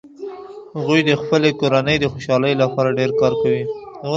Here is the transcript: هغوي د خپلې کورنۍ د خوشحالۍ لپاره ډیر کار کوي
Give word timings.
هغوي 0.77 1.01
د 1.05 1.11
خپلې 1.21 1.49
کورنۍ 1.59 1.97
د 1.99 2.05
خوشحالۍ 2.13 2.53
لپاره 2.61 2.95
ډیر 2.99 3.11
کار 3.19 3.33
کوي 3.41 3.63